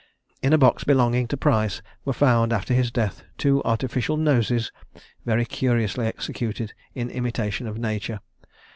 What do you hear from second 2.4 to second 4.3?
after his death, two artificial